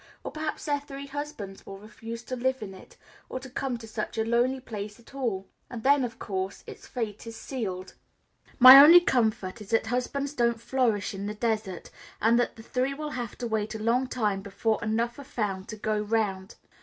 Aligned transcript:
Or 0.23 0.31
perhaps 0.31 0.65
their 0.65 0.79
three 0.79 1.05
husbands 1.05 1.63
will 1.63 1.77
refuse 1.77 2.23
to 2.23 2.35
live 2.35 2.63
in 2.63 2.73
it, 2.73 2.97
or 3.29 3.39
to 3.39 3.51
come 3.51 3.77
to 3.77 3.87
such 3.87 4.17
a 4.17 4.25
lonely 4.25 4.59
place 4.59 4.99
at 4.99 5.13
all, 5.13 5.47
and 5.69 5.83
then 5.83 6.03
of 6.03 6.17
course 6.17 6.63
its 6.65 6.87
fate 6.87 7.27
is 7.27 7.35
sealed. 7.35 7.93
My 8.57 8.79
only 8.83 8.99
comfort 8.99 9.61
is 9.61 9.69
that 9.69 9.85
husbands 9.85 10.33
don't 10.33 10.59
flourish 10.59 11.13
in 11.13 11.27
the 11.27 11.35
desert, 11.35 11.91
and 12.19 12.39
that 12.39 12.55
the 12.55 12.63
three 12.63 12.95
will 12.95 13.11
have 13.11 13.37
to 13.37 13.47
wait 13.47 13.75
a 13.75 13.83
long 13.83 14.07
time 14.07 14.41
before 14.41 14.83
enough 14.83 15.19
are 15.19 15.23
found 15.23 15.67
to 15.67 15.75
go 15.75 15.99
round. 15.99 16.55